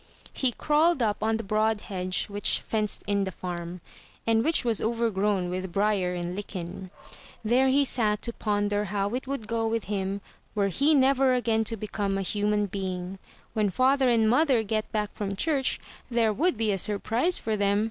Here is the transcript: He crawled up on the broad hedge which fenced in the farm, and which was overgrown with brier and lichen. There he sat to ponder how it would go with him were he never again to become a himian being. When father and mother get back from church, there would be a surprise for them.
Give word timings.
He 0.33 0.53
crawled 0.53 1.03
up 1.03 1.21
on 1.21 1.37
the 1.37 1.43
broad 1.43 1.81
hedge 1.81 2.25
which 2.25 2.57
fenced 2.61 3.03
in 3.05 3.23
the 3.23 3.31
farm, 3.31 3.81
and 4.25 4.43
which 4.43 4.65
was 4.65 4.81
overgrown 4.81 5.51
with 5.51 5.71
brier 5.71 6.15
and 6.15 6.35
lichen. 6.35 6.89
There 7.45 7.67
he 7.67 7.85
sat 7.85 8.19
to 8.23 8.33
ponder 8.33 8.85
how 8.85 9.13
it 9.13 9.27
would 9.27 9.45
go 9.45 9.67
with 9.67 9.83
him 9.83 10.21
were 10.55 10.69
he 10.69 10.95
never 10.95 11.35
again 11.35 11.63
to 11.65 11.77
become 11.77 12.17
a 12.17 12.21
himian 12.21 12.71
being. 12.71 13.19
When 13.53 13.69
father 13.69 14.09
and 14.09 14.27
mother 14.27 14.63
get 14.63 14.91
back 14.91 15.13
from 15.13 15.35
church, 15.35 15.79
there 16.09 16.33
would 16.33 16.57
be 16.57 16.71
a 16.71 16.79
surprise 16.79 17.37
for 17.37 17.55
them. 17.55 17.79